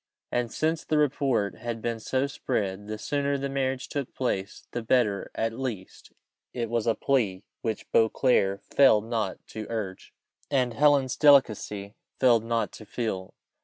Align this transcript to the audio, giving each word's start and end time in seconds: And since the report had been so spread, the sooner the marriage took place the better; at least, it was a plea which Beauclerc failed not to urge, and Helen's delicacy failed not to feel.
And 0.31 0.51
since 0.51 0.83
the 0.83 0.97
report 0.97 1.59
had 1.59 1.79
been 1.79 1.99
so 1.99 2.25
spread, 2.25 2.87
the 2.87 2.97
sooner 2.97 3.37
the 3.37 3.49
marriage 3.49 3.87
took 3.87 4.15
place 4.15 4.65
the 4.71 4.81
better; 4.81 5.29
at 5.35 5.53
least, 5.53 6.11
it 6.55 6.71
was 6.71 6.87
a 6.87 6.95
plea 6.95 7.43
which 7.61 7.85
Beauclerc 7.91 8.63
failed 8.63 9.05
not 9.05 9.45
to 9.49 9.67
urge, 9.69 10.11
and 10.49 10.73
Helen's 10.73 11.15
delicacy 11.15 11.93
failed 12.19 12.43
not 12.43 12.71
to 12.71 12.85
feel. 12.87 13.35